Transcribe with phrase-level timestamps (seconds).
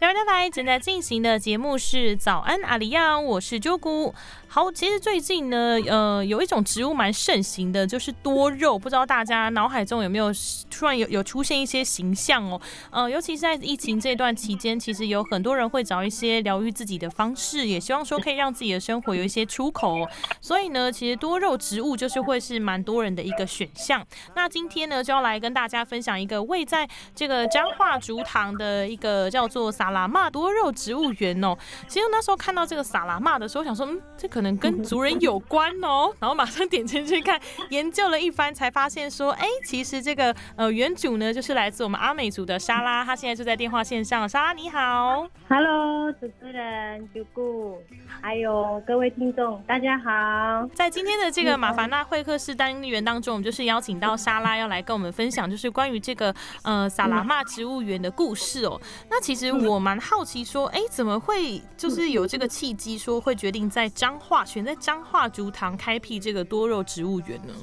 [0.00, 4.12] 台湾台正在进行的节目是早安阿里亚，我是啾姑。
[4.48, 8.78] 好，其实最近呢，呃，有一种植物蛮盛行的，就是多肉。
[8.78, 10.30] 不知道大家脑海中有没有
[10.70, 12.60] 突然有有出现一些形象哦？
[12.90, 20.06] 呃，尤其是在疫情这段期间，其实有很多人会找一些疗愈自己的方式，也希望说可以让自己的生活有一些出口。
[20.40, 24.04] 所以呢，其实多肉植物就是会是蛮多人的一个选项。
[24.36, 31.56] 那今天呢，就要来跟大家分享一个位在这个彰化竹塘的一个叫做撒拉玛多肉植物园哦。
[31.88, 44.28] 其实那时候看到这个萨拉玛的时候，想说，嗯，这可能跟族人有关哦， 然后马上点进去看，研究了一番，才发现说，哎，其实这个呃原主呢，就是来自我们阿美族的莎拉，她现在就在电话线上。
[44.28, 47.78] 莎拉你好，Hello，主持人九姑，
[48.20, 50.68] 还有各位听众，大家好。
[50.74, 58.80] 在今天的这个马凡纳会客室单元当中，我们就是邀请到莎拉要来跟我们分享，就是关于这个呃萨拉玛植物园的故事哦。
[59.10, 64.74] 那其实我蛮好奇说，哎，怎么会就是有这个契机，说会决定在彰化选在。
[64.84, 67.54] 彰化竹塘开辟这个多肉植物园呢？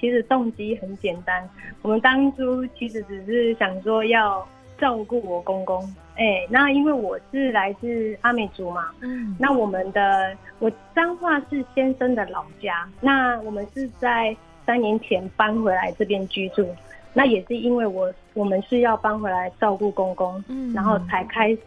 [0.00, 1.46] 其实动机很简单，
[1.82, 5.82] 我们当初其实只是想说要照顾我公公。
[6.16, 16.66] 哎，那因为我是来自阿美族嘛，嗯，那我们的我彰化是先生的老家，那我们是在三年前搬回来这边居住，
[17.16, 21.60] 那也是因为我我们是要搬回来照顾公公，嗯，然后才开始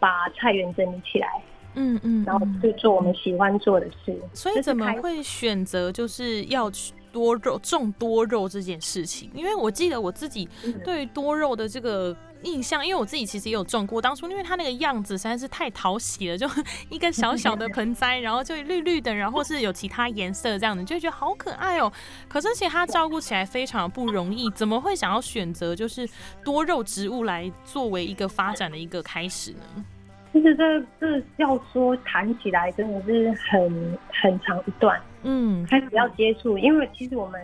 [0.00, 1.28] 把菜园整理起来。
[1.76, 4.20] 嗯嗯，然后去做我们喜欢做的事。
[4.34, 9.30] 所以怎么会选择就是要去多肉种多肉这件事情？
[9.34, 10.48] 因为我记得我自己
[10.84, 14.00] 对多肉的这个印象，因为我自己其实也有种过。
[14.00, 16.48] 当初因为它那个样子实在是太讨喜了，就
[16.88, 21.92] 一个小小的盆栽，然后就绿绿的，然后是有其他颜色这样的，就觉得好可爱哦。
[22.28, 26.08] 可是其实它照顾起来非常不容易，怎么会想要选择就是
[26.44, 29.84] 多肉植物来作为一个发展的一个开始呢？
[30.32, 37.40] 其实这这要说谈起来真的是很很长一段，嗯，开始要接触，因为其实我们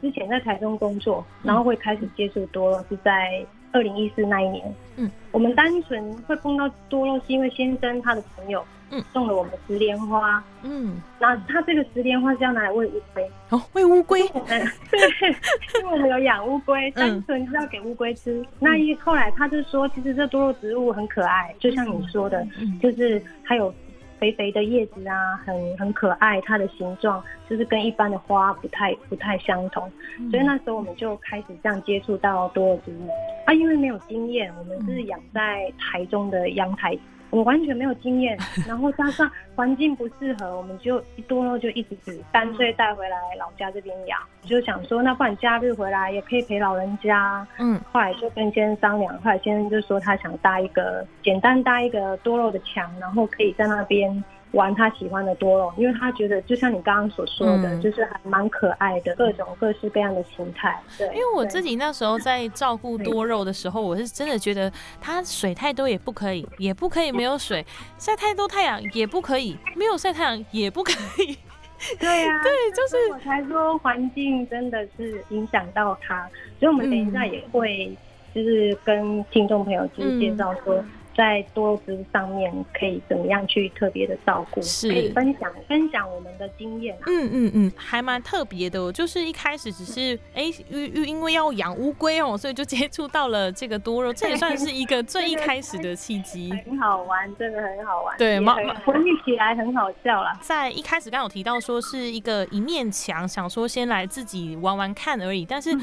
[0.00, 8.64] 之前在台中工作，然后会开始接触多了是在二零一四那一年，嗯，我们单纯会碰到多肉是因为先生他的朋友。
[8.92, 10.42] 嗯，送了我们石莲花。
[10.64, 13.30] 嗯，那他这个石莲花是要拿来喂乌龟。
[13.50, 14.20] 哦，喂乌龟。
[14.30, 14.58] 对，
[15.80, 18.44] 因为我们有养乌龟，单纯是要给乌龟吃。
[18.58, 22.44] 那一后来他就说，其实这多肉植物很可爱，就像你说的，
[22.82, 23.72] 就是它有
[24.20, 26.40] 肥肥的叶子啊，很很可爱。
[26.42, 29.90] 它的形状就是跟一般的花不太不太相同，
[30.30, 33.08] 所以那时候我们就开始这样接触到多肉植物。
[33.46, 36.96] 啊，因为没有经验，我们是养在台中的阳台。
[37.30, 38.36] 我完全没有经验，
[38.66, 44.18] 然后加上环境不适合，我们就一多肉就一直只干脆带回来老家这边养。
[44.42, 47.46] 就想说，那不然假日回来也可以陪老人家。
[47.58, 54.22] 嗯，后来就跟先生商量，后来先生就说他想搭一个简单搭一个多肉的墙，然后可以在那边。
[54.52, 60.80] 玩他喜欢的多肉，因为他觉得就像你刚刚所说的，就是还蛮可爱的，各种各式各样的形态。
[60.98, 67.62] 对，因为我自己那时候在照顾多肉的时候，我是真的觉得它水太多也不可以，也不可以没有 水；
[67.96, 71.38] 晒太多太阳也不可以，没有晒太阳也不可以。
[71.98, 76.28] 对呀，对，就是我才说环境真的是影响到它，
[76.58, 77.96] 所以我们等一下也会
[78.34, 80.84] 就是跟听众朋友就是介绍说。
[81.16, 84.62] 在多肉植物上面可以怎么样去特别的照顾？
[84.62, 86.96] 是可以分享分享我们的经验。
[87.06, 88.92] 嗯嗯嗯，还蛮特别的。
[88.92, 96.50] 就是一开始只是哎，因因为要养乌龟哦，所以就接触到了这个多肉，这也算是一个最一开始的契机。
[96.64, 98.16] 很好玩，真的很好玩。
[98.16, 98.40] 对，
[98.84, 100.38] 回忆起来很好笑啦。
[100.40, 105.76] 在一开始刚有提到说是一个一面墙，想说先来自己玩玩看而已，但是。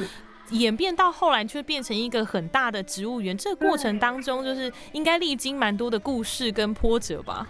[0.52, 7.48] 演变到后来却变成一个很大的植物园，这个过程当中就是应该历经蛮多的故事跟波折吧？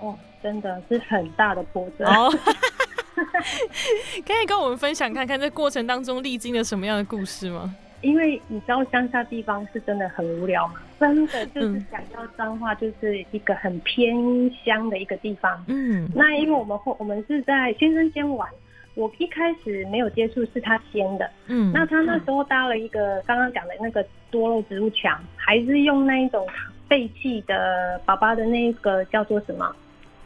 [0.00, 2.04] 哦，真的是很大的波折。
[2.06, 2.30] 哦，
[4.26, 7.74] 可以跟我们分享看看这过程当中历经了什么样的故事吗？
[8.00, 14.14] 因为你知道乡下地方是真的很无聊嘛，真的就是讲到脏话，就是一个很偏
[14.62, 15.64] 乡的一个地方。
[15.68, 18.46] 嗯，那因为我们后我们是在先生先玩。
[18.94, 21.28] 我一开始没有接触，是他先的。
[21.46, 26.46] 嗯，那他那时候搭了一个刚刚讲的那个多肉植物墙，还是用那一种
[26.88, 29.74] 废弃的爸爸的那个叫做什么？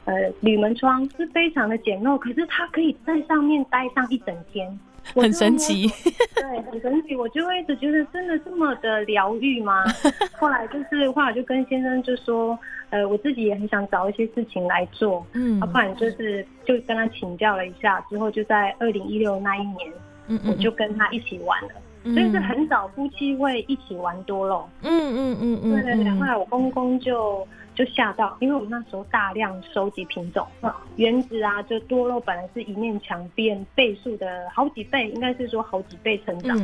[0.05, 4.79] 呃，铝门窗是非常的简陋，可是它可以在上面待上一整天。
[5.15, 5.87] 很神奇，
[6.35, 7.17] 对，很神奇。
[7.17, 9.85] 我就会一直觉得，真的这么的疗愈吗？
[10.39, 12.59] 后来就是，后来就跟先生就说，
[12.91, 19.93] 呃，我自己也很想找一些事情来做，嗯，要不然就是就跟他请教了一下，之后就在二零一六那一年，
[20.29, 21.71] 嗯嗯，我就跟他一起玩了。
[22.05, 24.67] 所以是很早夫妻会一起玩多肉。
[24.83, 26.11] 嗯嗯嗯嗯，对对对。
[26.13, 27.47] 后来我公公就
[27.79, 30.45] 就吓到，因为我们那时候大量收集品种，
[30.97, 36.59] 原子啊，就多肉本来是一面墙变倍数的好几倍，应该是说好几倍成长。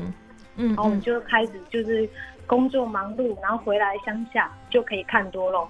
[0.56, 2.08] 嗯，然后我们就开始就是
[2.48, 5.68] 工作忙碌，然后回来乡下就可以看多肉，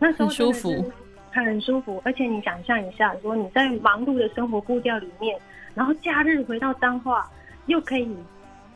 [0.00, 0.90] 那时候舒服，
[1.30, 2.02] 很舒服。
[2.04, 5.38] 而且你想象一下，说你在忙碌的生活步调里面，
[5.72, 7.30] 然后假日回到彰化，
[7.66, 8.12] 又可以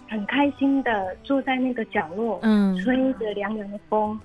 [0.08, 4.20] 很开心的坐在那个角落，嗯，吹着凉凉的风，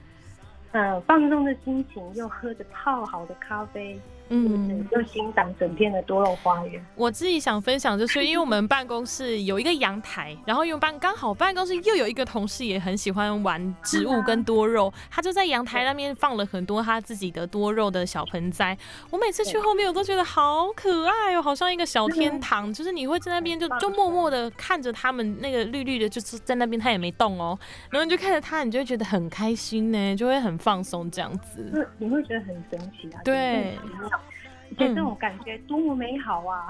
[0.72, 4.00] 呃，放松的心情，又喝着泡好的咖啡。
[4.30, 6.84] 嗯，就欣赏整片的多肉花园。
[6.96, 18.78] 我自己想分享，就是因为我们办公室有一个阳台，然后因为办刚好办公室又有一个同事也很喜欢玩植物跟多肉，他就在阳台那边放了很多他自己的多肉的小盆栽。
[19.10, 22.72] 我每次去后面，我都觉得好可爱哦，好像一个小天堂。
[22.74, 27.58] 就是你会在那边就就默默的看着他们那个绿绿的，就是在那边他也没动哦，
[27.90, 31.88] 然后你就看着他，你就会觉得很开心呢，就会很放松这样子。
[31.98, 33.22] 你会觉得很神奇啊？
[33.24, 33.78] 对。
[34.88, 36.68] 这种感觉多么美好啊！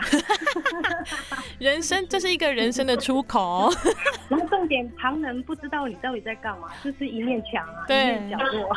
[1.60, 3.70] 人生这是一个人生的出口。
[4.30, 8.70] 然后重点，旁人不知道你到底在干嘛，就是一面墙啊，一面角落。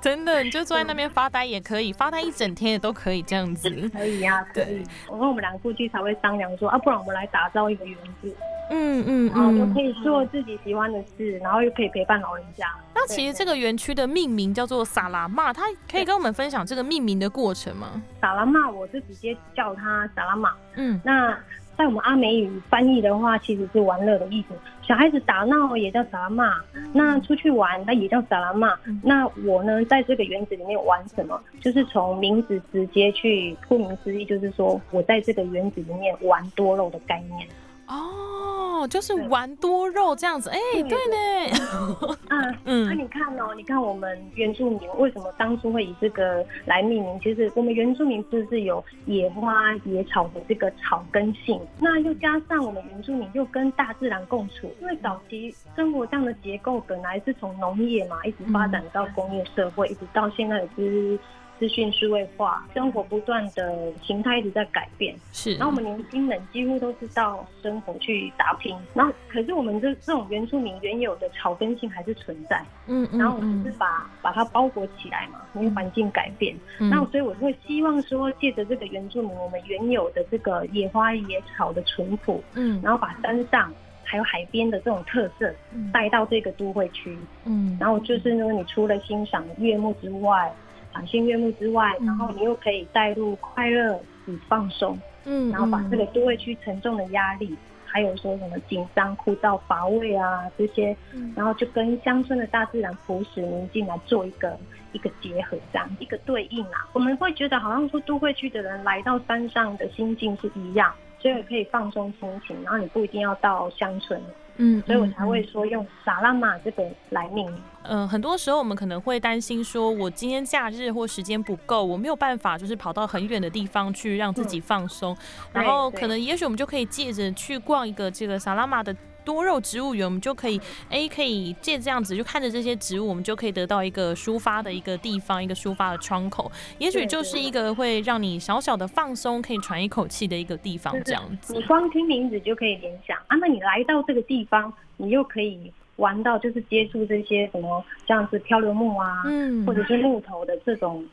[0.00, 3.68] 真的，你就坐在那边发呆也可以，发呆一整天也都可以这样子。
[3.90, 4.82] 可以呀，可以。
[5.08, 8.34] 我跟我们两个夫妻才会商量说啊，不然我们来打造一个园子。
[8.70, 12.66] 嗯嗯嗯，就可以做自己喜欢的事，然后又可以陪伴老人家。
[12.94, 18.00] 那其实这个园区的命名叫做萨拉玛，它可以跟我们分享这个命名的过程吗？
[18.22, 20.52] 萨拉玛，我就直接叫他萨拉玛。
[20.76, 21.38] 嗯，那。
[21.76, 24.54] 在我们阿美语翻译的话，其实是玩乐的意思。
[24.80, 26.60] 小孩子打闹也叫萨拉玛，
[26.92, 28.78] 那出去玩那也叫萨拉玛。
[29.02, 31.42] 那我呢，在这个园子里面玩什么？
[31.60, 37.48] 就是从名字直接去，顾名思义，就是说我在这个园子里面玩多肉的概念。
[37.86, 41.58] 哦，就是玩多肉这样子，哎，对呢。
[42.28, 47.20] 啊 嗯，那你看哦，你看我们原住民为什么当初会以这个来命名？
[47.20, 61.18] 其实我们原住民是是有野花野草的这个草根性，那又加上我们原住民又跟大自然共处，因为早期生活这样的结构本来是从农业嘛，一直发展到工业社会，一直到现在是。
[61.58, 65.54] 资讯数位化，生活不断的形态一直在改变，是。
[65.54, 73.18] 然后我们年轻人几乎都是到生活去打拼，然后可是我们这这种原住民原有的草根性还是存在，嗯嗯。
[73.18, 83.72] 然后我们是把把它包裹起来嘛，因为环境改变，那所以我会希望说，借着这个原住民我们原有的这个野花野草的淳朴，嗯，然后把山上
[84.02, 85.54] 还有海边的这种特色
[85.92, 90.52] 带到这个都会区，嗯，然后就是呢，你除了欣赏悦目之外。
[90.94, 97.54] 赏心悦目之外，然后你又可以带入快乐与放松，嗯，然后把这个都会区沉重的压力，
[97.84, 100.96] 还有说什么紧张、枯燥、乏味啊这些，
[101.34, 104.56] 然后就跟乡村的大自然朴实宁静来做一个
[104.92, 110.94] 一个结合，这样一个对应啊，我们会觉得好像说都会区的人来到山上的心境是一样，
[111.24, 114.22] 所以可以放松心情，然后你不一定要到乡村。
[114.56, 117.62] 嗯，所以我才会说用萨拉玛这个来命名。
[117.84, 125.16] 嗯，很多时候我们可能会担心说，我今天假日或时间不够，我没有办法就是跑到很远的地方去让自己放松。
[125.50, 128.94] 然后可能也许我们就可以借着去逛一个这个萨拉玛的。
[129.24, 130.60] 多肉植物园，我们就可以，
[130.90, 141.54] 哎，可以借这样子，就看着这些植物，我们就可以得到一个抒发的一个地方，一个抒发的窗口，也许就是一个会让你小小的放松，可以喘一口气的一个地方，这样子。
[141.54, 151.04] 你光听名字就可以联想啊，那你来到这个地方，你又可以玩到，就是接触这些什么，像是漂流木啊，嗯，或者是木头的这种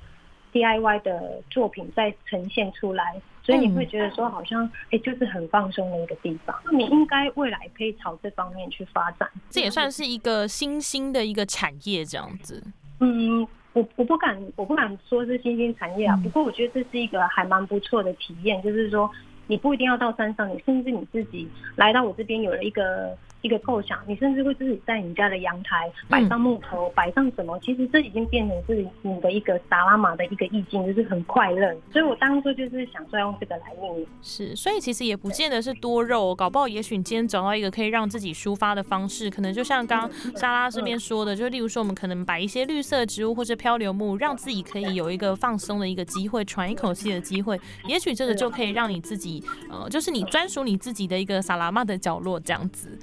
[0.51, 3.21] DIY 的作品再呈现出来。
[3.43, 6.55] 所以你会觉得说，好像哎，就是很放松的一个地方。
[6.65, 12.63] 那你应该未来可以朝这方面去发展，这也算是一个新兴的一个产业这样子。
[12.99, 16.15] 嗯，我我不敢，我不敢说是新兴产业啊。
[16.23, 19.09] 不过我觉得这是一个还蛮不错的体验，就是说
[19.47, 23.17] 你不一定要到山上，你甚至你自己来到我这边有了一个。
[23.41, 27.59] 一个构想，你甚至会自己在你家的阳台摆上木头，摆上什么？
[27.59, 31.75] 其实这已经变成是你的一个达拉玛的一个意境，就是很快乐。
[31.91, 34.07] 所以我当初就是想说用这个来命名。
[34.21, 47.59] 是，所以其实也不见得是多肉，搞不好也许你今天找到一个可以让自己抒发的方式，可能就像刚莎拉这边说的，就例如说我们可能摆一些绿色植物或者漂流木，让自己可以有一个放松的一个机会，喘一口气的机会。
[47.87, 52.97] 也许这个就可以让你自己，呃，就是你专属你自己的一个萨拉玛的角落这样子。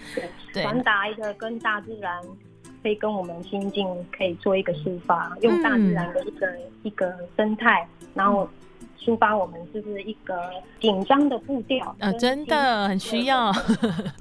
[0.52, 2.20] 传达一个跟大自然，
[2.82, 8.48] 可以跟我们心境可以做一个抒发，用大自然的一个一个生态，然后
[8.98, 10.38] 抒发我们就是一个
[10.80, 13.52] 紧张的步调呃，真的很需要。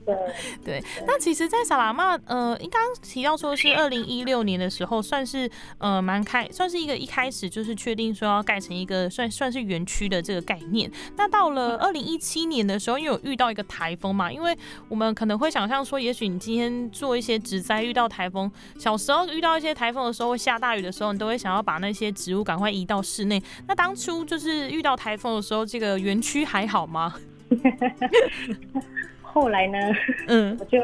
[0.06, 0.16] 对
[0.64, 10.90] 对，那其实，在萨拉玛，呃，应刚提到说是二零一六年的时候，算是呃蛮开，算是一个一开始就是确定说要盖成一个算算是园区的这个概念。
[11.18, 14.58] 那到了二零一七年的时候，因为有遇到一个台风嘛，因为
[14.90, 23.42] 我们可能会想象说，也许你今天做一些植栽遇到台风，小时候遇到一些台风的时候，会下大雨的时候，你都会想要把那些植物赶快移到室内。
[23.68, 27.14] 那当初就是遇到台风的时候，这个园区还好吗？
[29.38, 29.78] 后来呢，
[30.28, 30.84] 嗯， 我就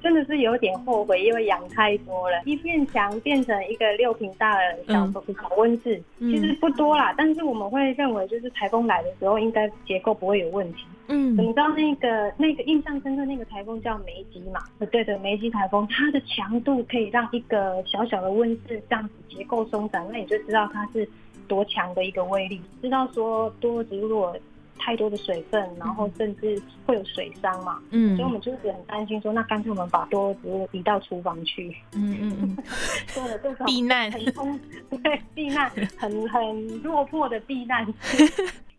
[0.00, 10.84] 真的是有点后悔，因为养太多了，一面墙变成一个六平大的小小温室，其实不多啦，但是我们会认为，就是台风来的时候，应该结构不会有问题。
[11.08, 14.60] 嗯，你知道那个那个印象深刻那个台风叫梅吉嘛？
[14.92, 21.08] 对的，梅吉台风，它的强度可以让一个小小的温室这样子结构松散，那你就知道它是。
[21.48, 24.36] 多强的一个威力，知道说多如果
[24.80, 32.56] 太多的水分，然后甚至会有水伤嘛，嗯，所以我们就是很担心说，那干脆我们把多植物移到厨房去，嗯嗯嗯，
[33.14, 34.58] 做了这种避难，很空，
[35.02, 37.86] 对，避难很很落魄的避难。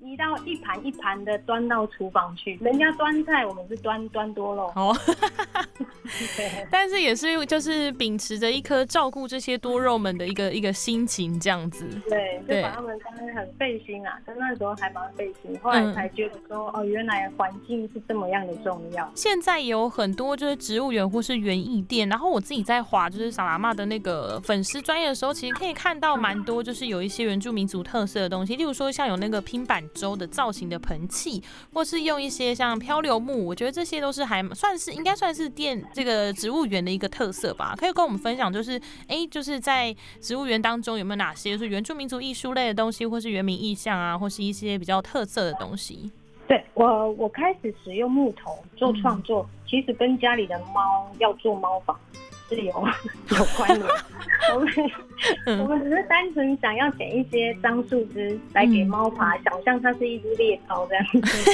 [0.03, 4.71] 移到一盘一盘的端到厨房去，人家端菜，我们是端端多肉。
[4.75, 4.97] 哦，
[6.71, 11.87] 但是也是就是秉持着一颗照顾这些多肉们的一个一个心情，这样子。
[12.09, 19.09] 对，就把他们当时很费心啊，在那时候还蛮费心，后来才觉得说，哦，原来环境是这么样的重要。
[19.13, 29.81] 现在有很多就是植物园或是园艺店，然后我自己在划就是萨拉玛的那个粉丝专业的时候，其实可以看到蛮多就是有一些原住民族特色的东西，例如说像有那个拼板。
[29.93, 31.41] 周的造型的盆器，
[31.73, 37.75] 或是用一些像漂流木，我觉得这些都是还算是应该算是店这个植物园的一个特色吧。
[37.77, 46.11] 可以跟我们分享，就是哎，就是在植物园当中有没有哪些是原住民族艺术类的东西，或是原民意象啊，或是一些比较特色的东西？
[46.47, 51.97] 对我，我开始使用木头做创作，其实跟家里的猫要做猫房。
[52.55, 52.73] 是有
[53.37, 53.81] 有关联，
[54.53, 54.69] 我们
[55.63, 61.51] 我们只是单纯想要捡一些樟树枝来给猫爬，想象它是一只猎豹这样子。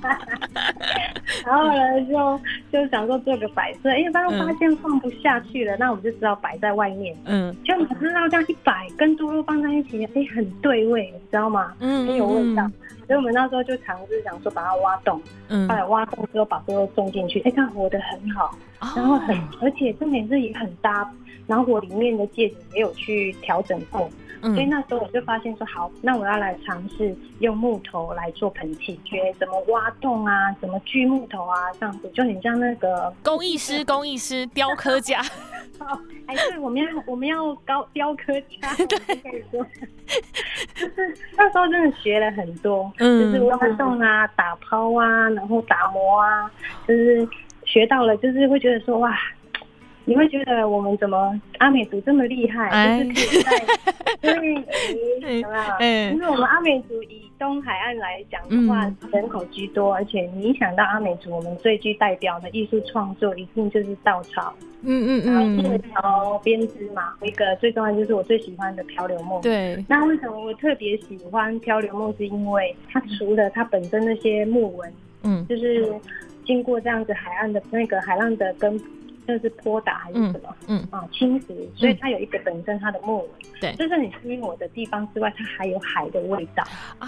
[1.46, 2.40] 然后呢，就
[2.72, 7.16] 就想说做个摆设，因为刚刚发现放不下去了，那我们就知道摆在外面。
[7.24, 11.72] 嗯，就马上这样一摆，跟多肉放在一起，哎，很对味，你知道吗？
[11.80, 12.68] 嗯，很有味道。
[13.06, 18.54] 所以我们那时候就尝试想说把它挖洞，嗯，后来挖洞之后把多肉种进去，哎，它活得很好，
[18.96, 21.08] 然后很，而且重点是也很搭，
[21.46, 24.10] 然后我里面的戒指也有去调整过。
[24.42, 35.20] 所以那时候我就发现说，好，那我要来尝试用木头来做盆器，学怎么挖洞啊，怎么锯木头啊，这样子就很像那个工艺师、工艺师、雕刻家。
[35.78, 35.86] 哦，
[36.24, 39.62] 哎，对，我们要我们要高雕刻家， 可以说，
[40.74, 46.50] 就是那时候真的学了很多，嗯，就是挖洞啊、打抛啊，然后打磨啊，
[46.88, 47.28] 就是
[47.70, 49.16] 学到了，就是会觉得说哇。
[50.06, 52.98] 你会觉得我们怎么阿美族这么厉害？
[53.04, 53.52] 就是可以在
[54.22, 55.76] 因为什么？
[56.12, 64.52] 因为我们阿美族以东海岸来讲的话，人口居多，而且你想到阿美族，我们最具代表的艺术创作一定就是稻草。
[64.82, 65.62] 嗯嗯嗯。
[65.62, 69.40] 线条编织嘛，一个最重要就是我最喜欢的漂流木。
[69.42, 69.84] 对。
[69.86, 72.12] 那为什么我特别喜欢漂流木？
[72.16, 75.94] 是因为它除了它本身那些木纹，嗯，就是
[76.44, 78.80] 经过这样子海岸的那个海浪的跟。
[79.28, 80.56] 就是波打还是什么？
[80.66, 83.28] 嗯啊，侵蚀，所以它有一个本身它的木纹。
[83.60, 86.64] 对，就是你吸引我的地方之外，它还有海的味道
[86.98, 87.06] 啊，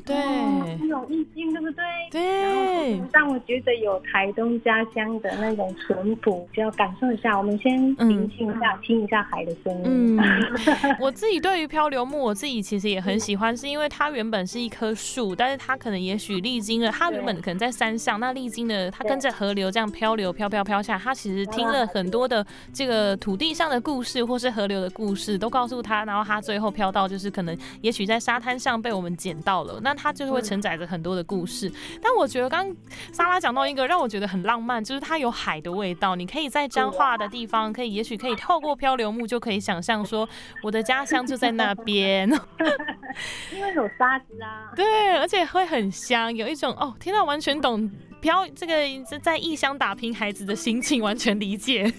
[0.00, 1.84] 对，有意境，对不对？
[2.10, 7.36] 对，然后让我觉得有台东家乡的那种淳朴，就要感受一下。
[7.38, 10.18] 我们先聆听一下，听一下海的声音。
[10.18, 10.18] 嗯
[11.00, 25.78] 我自己对于漂流木，我自己其实也很喜欢，是因为它原本是一棵树，但是它可能也许历经了，它原本可能在山上，那历经了它跟着河流这样漂流，飘飘飘下，它其实听了很多的这个土地上的故事，或是河流的故事，都告诉。
[25.80, 31.72] 他，然后他最后飘到，就是可能，也许在沙滩上被我们捡到了，那它就是会承载着很多的故事。
[32.02, 32.70] 但我觉得刚
[33.10, 36.14] 莎拉讲到一个让我觉得很浪漫，就是它有海的味道。
[36.14, 40.28] 你可以在彰化的地方，可以也许可以透过漂流木就可以想象说，
[40.62, 42.28] 我的家乡就在那边，
[43.56, 44.70] 因为有沙子啊。
[44.76, 47.90] 对，而且会很香，有一种哦，听到完全懂
[48.20, 48.74] 漂这个
[49.22, 51.90] 在异乡打拼孩子的心情，完全理解。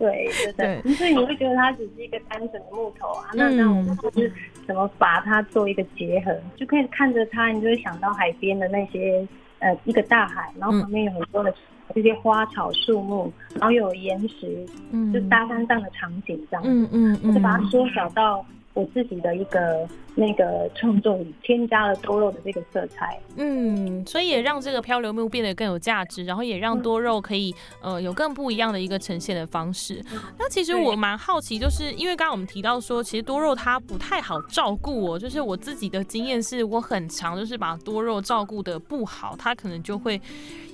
[0.00, 3.28] 对对对，所以你会觉得它只是一个单纯的木头啊？
[3.34, 4.32] 那那我们就是
[4.70, 9.26] 怎么把它做一个结合，就可以看着它，你就会想到海边的那些
[9.58, 11.52] 呃一个大海，然后旁边有很多的
[11.92, 30.00] 这些花草树木，然后又有岩石，嗯，就沙滩上的场景这样，嗯嗯嗯，就把它缩小到我自己的一个那个创作里添加了多肉的这个色彩，嗯，所以也让这个漂流木变得更有价值，然后也让多肉可以呃有更不一样的一个呈现的方式。
[30.38, 40.20] 那其实我蛮好奇，就是因为刚刚我们提到说，其实多肉它不太好照顾哦，就是我自己的经验是我很常就是把多肉照顾的不好，它可能就会。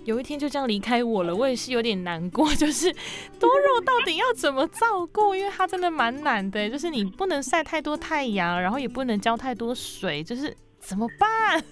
[0.07, 2.53] 有一天就这样离开我了，我也是有点难过。
[2.55, 2.91] 就是
[3.39, 5.35] 多肉到底要怎么照顾？
[5.35, 11.63] 因为它真的蛮难的，就是你不能晒太多太阳，然后也不能浇太多水，就是怎么办？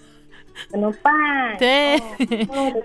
[0.69, 1.57] 怎么办？
[1.57, 1.97] 对，
[2.45, 2.83] 多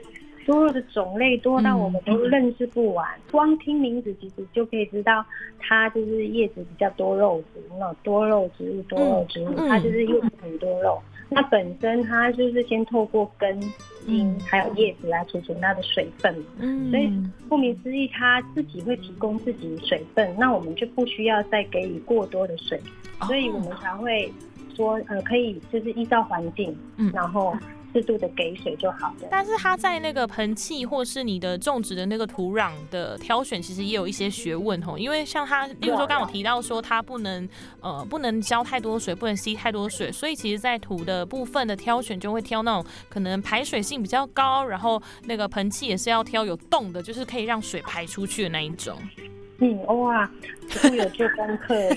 [0.50, 3.06] 多肉的种类多到我们都认识不完。
[3.30, 5.24] 光听名字其实就可以知道，
[5.58, 11.00] 它就是叶子比较多肉植物，那多肉植物，多肉植物，它就是叶子很多肉。
[11.28, 13.60] 那本身它就是先透过根。
[14.06, 17.12] 茎还有叶子来储存它的水分，嗯，所以
[17.50, 22.80] 顾名思义，它自己会提供自己水分，那我们就不需要再给予过多的水，
[23.26, 24.32] 所以我们才会
[24.74, 27.54] 说，呃，可以就是依照环境，嗯，然后。
[27.92, 29.28] 适度的给水就好了。
[29.30, 34.96] 但是它在那个盆器或是你的种植的那个土壤的挑选，其实也有一些学问吼。
[34.96, 37.48] 因为像它，例如说刚刚提到说它不能
[37.80, 48.96] 呃不能浇太多水，不能吸太多水，所以其实在土的部分的挑选就会挑那种可能排水性比较高，然后那个盆器也是要挑有洞的，就是可以让水排出去的那一种。
[49.62, 50.28] 嗯哇，
[50.68, 51.90] 植物有做功课耶。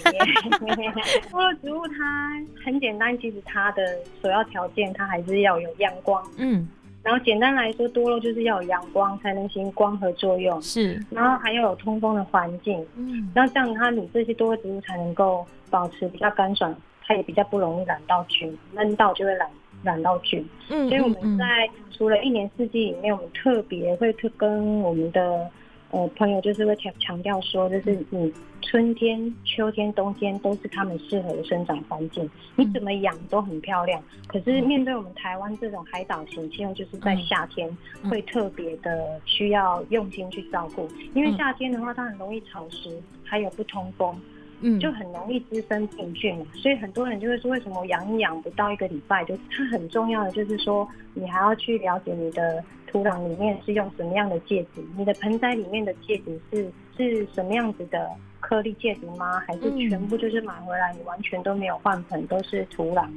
[1.31, 2.33] 多 肉植物它
[2.65, 6.21] 很简单，其实它的首要条件它还是要有阳光。
[6.37, 6.67] 嗯，
[7.01, 10.61] 然后简单来说，多肉就是要有阳光才能行光合作用。
[10.61, 12.85] 是，然后还要有通风的环境。
[12.97, 19.49] 嗯，然后这样它你这些多肉植物才能够保持比较干爽，它也比较不容易染到菌，闷到就会染
[19.83, 20.45] 染到菌。
[20.69, 25.49] 嗯，所以我们在除了一年四季里面，我们特别会特跟我们的。
[25.93, 28.33] 呃，朋友就是会强强调说，就是你
[28.63, 34.01] 春天、秋天、冬天都是他们适合的生长环境，你怎么养都很漂亮。
[34.25, 37.69] 可是面对我们台湾这种海岛型气候，就是在夏天
[38.09, 42.89] 会特别的需要用心去照顾，因为夏天的话它很容易潮湿，
[43.23, 44.19] 还有不通风。
[44.65, 58.07] 嗯，就很容易滋生病菌嘛，所以很多人就会说，为什么养一养不到一个礼拜，就它很重要的就是说，你还要去了解你的土壤里面是用什么样的介质，你的盆栽里面的介质是是什么样子的
[58.39, 59.39] 颗粒介质吗？
[59.47, 63.09] 还是全部就是买回来你完全都没有换盆，都是土壤，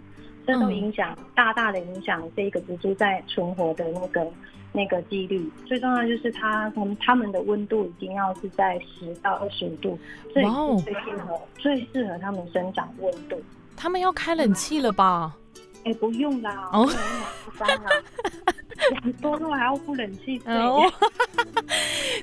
[0.47, 4.27] 这都影响大大的影响这一个植株在存活的那个。
[4.73, 9.99] 那个几率最重要就是它，它们它们的温度一定要是在十到二十五度，
[10.35, 10.43] 最
[10.83, 13.43] 最适合最适合它们生长温度。
[13.75, 15.35] 他们要开冷气了吧？
[15.85, 16.87] 哎，不用啦，哦，
[17.47, 17.91] 不干了。
[18.47, 18.56] 养
[19.21, 20.91] 多肉还要不冷气哦，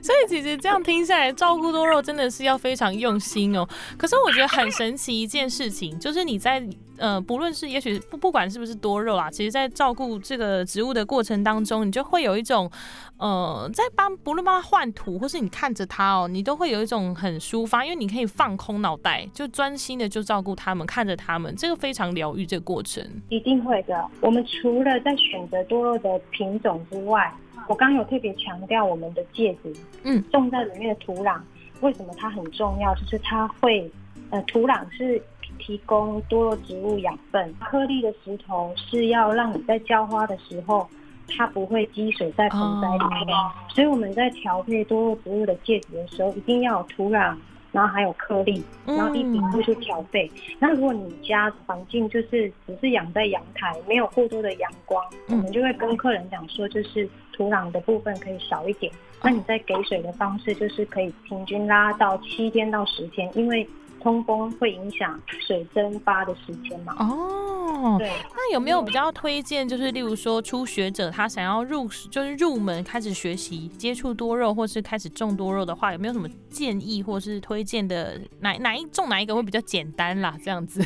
[0.03, 3.67] 所以其实这样听下来，照顾多肉真的是要非常用心哦。
[3.97, 6.61] 可是我觉得很神奇一件事情，就是你在
[6.97, 12.69] 呃，不论是也许不不管是不是多肉啊，其实在照顾这个植物的过程当中，你就会有一种
[13.17, 22.45] 呃，在帮不论帮它换土，或是你看着它哦，你都会有一种很抒发，因为你可以放空脑袋，就专心的就照顾它们，看着它们，这个非常疗愈。
[22.45, 24.05] 这个过程一定会的。
[24.19, 26.19] 我们除了在选择多肉的。
[26.31, 27.31] 品种之外，
[27.67, 29.73] 我刚刚有特别强调我们的介质，
[30.03, 31.39] 嗯，种在里面的土壤，
[31.81, 32.93] 为什么它很重要？
[32.95, 33.89] 就是它会，
[34.29, 35.21] 呃，土壤是
[35.59, 40.87] 提供多肉植物养分，颗粒的石头是要让你在浇花的时候，
[41.29, 43.37] 它不会积水在盆栽里面。
[43.69, 47.35] 所以我们在调配多肉植物的介质的时候，一定要有土壤。
[47.73, 50.31] 然后还有颗粒，然后一笔一去调配。
[50.59, 58.89] 那如果你家环境就是只是养在阳台，没有过多的阳光，我们就会跟客人讲说，就是土壤的部分可以少一点。
[59.21, 63.67] 那你在给水的方式就是可以平均拉到七天到十天，因为。
[64.03, 66.93] 通风会影响水蒸发的时间嘛？
[66.99, 68.11] 哦，对。
[68.35, 69.67] 那有没有比较推荐？
[69.67, 78.19] 就是例如说初学者他想要入，就是入门开始学习接触多肉，或是开始种多肉的话，有没有什么建议或是推荐的？
[78.41, 80.35] 哪哪一种哪一个会比较简单啦？
[80.43, 80.85] 这样子。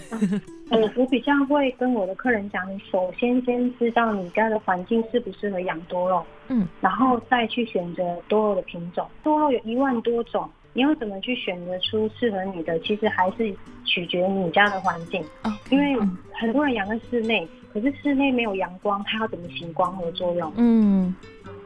[0.69, 9.07] 嗯， 我比较会跟我的客人讲，你首先先知道你家的环境适不适合养多肉，嗯，然后再去选择多肉的品种。
[9.23, 10.47] 多肉有一万多种。
[10.77, 12.79] 你要怎么去选择出适合你的？
[12.81, 13.51] 其实还是
[13.83, 15.59] 取决你家的环境啊。
[15.71, 15.99] 因为
[16.31, 20.53] 很多人养在室内，可是室内没有阳光，它要怎么行光合作用？
[20.55, 21.15] 嗯，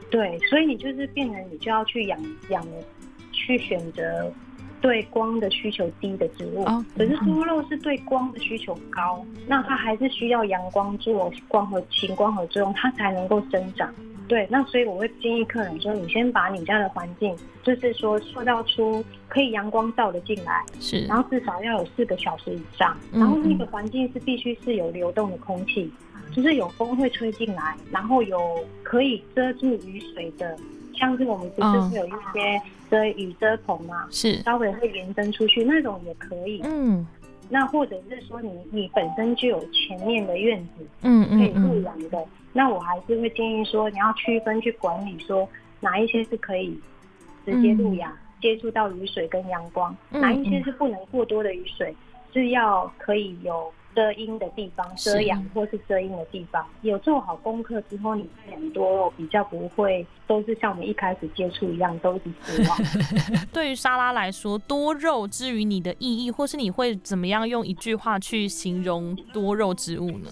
[0.10, 2.18] 对，所以你就是变成你就要去养
[2.52, 2.66] 养，
[3.34, 4.32] 去选择
[4.80, 6.64] 对光的需求低的植物。
[6.98, 13.94] 可是猪肉是对光的需求高，那它还是需要阳光做光合行光合作用，它才能够生长。
[14.32, 25.92] 对，那所以我会建议客人说，你先把你家的环境，就是说塑造出可以阳光照的进来，是，然后至少要有四个小时以上，然后那个环境是必须是有流动的空气，
[26.34, 28.40] 就是有风会吹进来，然后有
[28.84, 30.58] 可以遮住雨水的，
[30.96, 37.06] 像是我们不是会有一些遮雨遮棚嘛，是，稍微会延伸出去那种也可以，嗯。
[37.50, 45.48] 那或者是说你你本身就有前面的院子，嗯可以露阳的，那我还是会建议说你要区分去管理，说
[45.80, 46.80] 哪一些是可以
[47.46, 48.12] 直接露阳，
[48.42, 51.96] 接触到雨水跟阳光，哪一些是不能过多的雨水，
[52.34, 53.72] 是要可以有。
[53.94, 62.78] 遮阴的地方，遮阳或是遮阴的地方，有做好功课之后，你养多肉比较不会都是像我们一开始接触一样都是失望。
[63.52, 70.30] 对于沙拉来说，多肉之于你的意义，或是你会怎么样用一句话去形容多肉植物呢？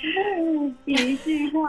[0.86, 1.68] 一句话，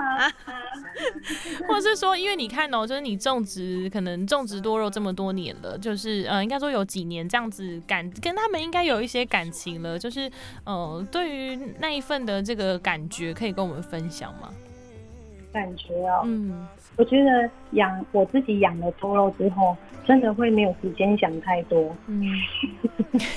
[1.67, 10.32] 或者是说，因为你看哦，就是你种植，可能种植多肉这么多年了，就是呃，应该说有几年这样子感，跟他们应该有一些感情了，就是
[10.63, 14.50] 呃，对于那一份的这个感觉，可以跟我们分享吗？
[15.52, 16.65] 感觉哦，嗯，
[16.96, 22.24] 我觉得养我自己养了多肉之后，真的会没有时间想太多，嗯，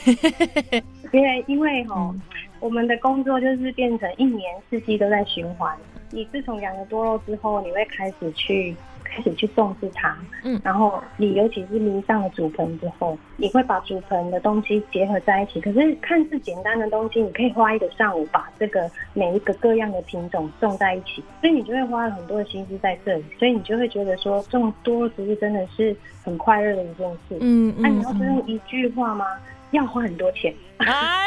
[1.13, 2.15] 因为因为哈。
[2.65, 5.77] 我们的工作就是变成一年四季都在循环。
[6.11, 8.75] 你自从养了多肉之后，你会开始去
[9.05, 15.61] 开始去重视它，嗯，然后你尤其是迷上了主盆之后，你会把主盆的东西结合在一起。
[15.61, 27.37] 可是看似简单的东西，你可以花一个上午把这个每一个各样的品种种在一起，所以你就会花了很多的心思在这里，所以你就会觉得说种多肉植物真的是很快乐的一件事。
[27.41, 29.27] 嗯嗯，那你要是用一句话吗？
[29.73, 30.55] 要花很多钱。
[30.79, 31.27] 哎。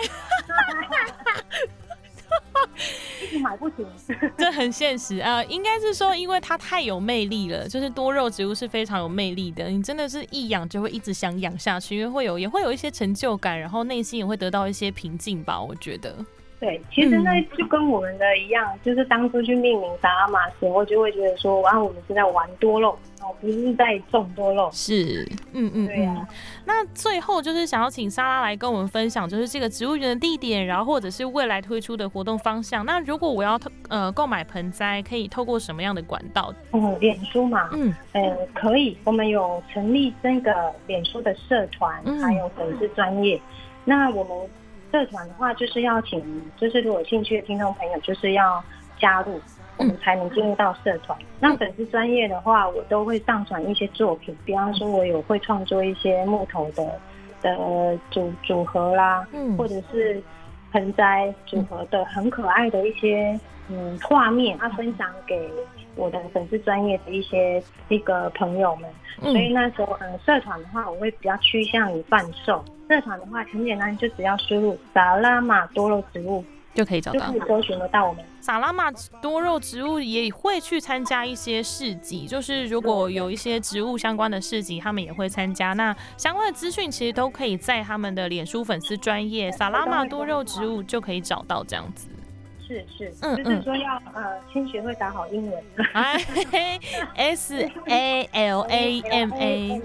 [3.22, 3.86] 一直买不起，
[4.38, 5.44] 这很现实啊！
[5.46, 9.68] 应该是说，因为它太有魅力了，就是多肉植物是非常有魅力的。
[9.68, 15.60] 你真的是一养就会一直想养下去，因为会有也会有一些成就感，然后内心也会得到一些平静吧。
[15.60, 16.16] 我觉得，
[16.60, 22.98] 对，其实那就跟我们的一样，就是当初去命名沙拉马时，候就会觉得说，哇，我们是在玩多肉。
[23.20, 26.28] 哦，不是在种多肉，是，嗯嗯，对呀。
[26.66, 32.86] 那最后就是想要请莎拉来跟我们分享，就是这个植物园的地点，然后或者是未来推出的活动方向。
[32.86, 36.54] 那如果我要呃购买盆栽，可以透过什么样的管道？
[36.74, 38.96] 嗯，脸书嘛，嗯，呃，可以。
[39.04, 43.42] 我们有成立这个脸书的社团，还有粉丝专业。
[43.84, 44.38] 那我们
[44.92, 46.22] 社团的话，就是要请，
[46.58, 48.64] 就是如果有兴趣的听众朋友，就是要
[49.00, 49.40] 加入。
[49.80, 51.16] 我们才能进入到社团。
[51.40, 57.00] 那粉丝专业的话，我都会上传一些作品，比方说，我有会创作一些木头的
[57.44, 60.20] 的组组合啦，嗯或者是
[60.72, 65.48] 盆栽组合的很可爱的一些嗯画面，啊，分享给
[65.98, 68.90] 我的粉丝专业的一些一个朋友们。
[69.20, 72.64] 所以那时候，嗯，社团的话，我会比较趋向于贩售。
[72.88, 76.44] 社团的话，很简单，就只要输入“萨拉玛多肉植物”。
[76.76, 78.24] 就可以找到，就可以搜寻得到我们。
[78.40, 85.74] 萨拉玛多肉植物也会去参加一些市集，就是如果有一些植物相关的市集，他们也会参加。
[85.74, 92.08] 那相关的资讯其实都可以在他们的脸书粉丝专业萨拉玛多肉植物就可以找到这样子。
[92.68, 95.64] 是是，嗯就是说要呃先学会打好英文。
[97.16, 99.82] S A L A M A，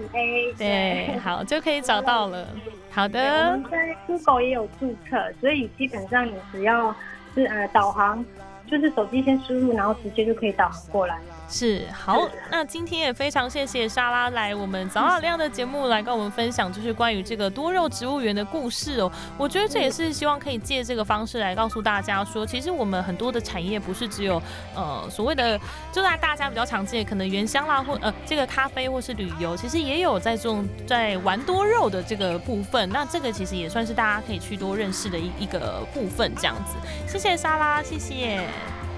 [0.57, 2.45] 对，好就可以找到了。
[2.91, 3.51] 好的。
[3.51, 6.93] 我们在 Google 也有注册，所以基本上你只要
[7.33, 8.23] 是呃导航，
[8.69, 11.17] 就是手机先输入，然后直接就可以导航过来。
[11.49, 19.11] 是好，那今天也非常谢谢莎拉来我们早好亮的节目来跟我们分享，就是关于这个多肉植物园的故事哦。
[19.37, 24.41] 我觉得这也是希望可以借这个方式来告诉大家说，其实我们很多的产业不是只有
[24.73, 25.59] 呃所谓的，
[25.91, 32.89] 就在大家比较常见可能原香啦或呃这个咖啡或是旅游，其实也有在种在玩多肉的这个部分。
[32.89, 36.75] 那这个其实也算是大家可以去多认识的一一个部分，这样子。
[37.07, 38.47] 谢谢莎拉，谢谢。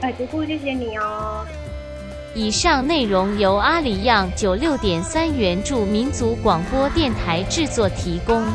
[0.02, 1.46] 哎，不顾，谢谢你哦。
[2.38, 8.46] 以上内容由阿里样九六点三原著民族广播电台制作提供。